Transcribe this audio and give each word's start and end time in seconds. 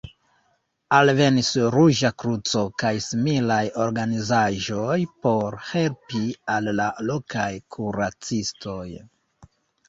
Alvenis 0.99 1.49
Ruĝa 1.73 2.09
Kruco 2.21 2.63
kaj 2.83 2.93
similaj 3.07 3.57
organizaĵoj 3.83 4.95
por 5.27 5.59
helpi 5.73 6.23
al 6.55 6.71
la 6.81 6.89
lokaj 7.11 7.47
kuracistoj. 7.77 8.89